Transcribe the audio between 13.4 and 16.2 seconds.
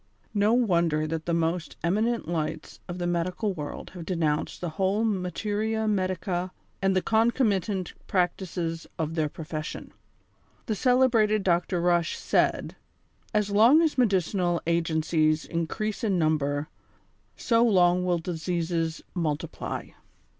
long as medicinal agencies increase in